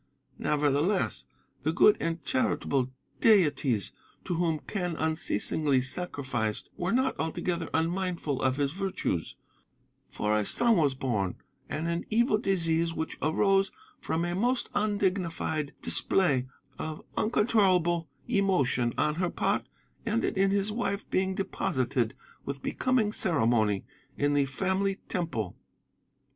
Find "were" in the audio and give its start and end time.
6.75-6.91